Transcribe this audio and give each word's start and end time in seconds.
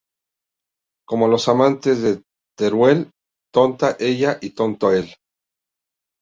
Como 1.07 1.27
los 1.27 1.47
amantes 1.47 2.01
de 2.01 2.23
Teruel, 2.57 3.11
tonta 3.53 3.97
ella 3.99 4.39
y 4.41 4.49
tonto 4.55 4.91
él 4.91 5.13